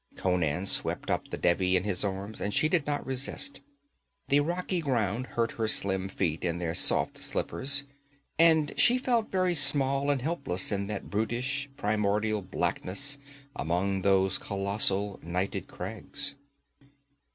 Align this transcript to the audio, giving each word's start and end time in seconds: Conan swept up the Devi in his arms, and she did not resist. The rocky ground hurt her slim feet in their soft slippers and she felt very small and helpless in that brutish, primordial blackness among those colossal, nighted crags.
Conan 0.15 0.65
swept 0.65 1.11
up 1.11 1.27
the 1.27 1.37
Devi 1.37 1.75
in 1.75 1.83
his 1.83 2.03
arms, 2.03 2.41
and 2.41 2.55
she 2.55 2.67
did 2.67 2.87
not 2.87 3.05
resist. 3.05 3.61
The 4.29 4.39
rocky 4.39 4.81
ground 4.81 5.27
hurt 5.27 5.51
her 5.51 5.67
slim 5.67 6.09
feet 6.09 6.43
in 6.43 6.57
their 6.57 6.73
soft 6.73 7.19
slippers 7.19 7.83
and 8.39 8.73
she 8.79 8.97
felt 8.97 9.29
very 9.29 9.53
small 9.53 10.09
and 10.09 10.19
helpless 10.19 10.71
in 10.71 10.87
that 10.87 11.11
brutish, 11.11 11.69
primordial 11.77 12.41
blackness 12.41 13.19
among 13.55 14.01
those 14.01 14.39
colossal, 14.39 15.19
nighted 15.21 15.67
crags. 15.67 16.33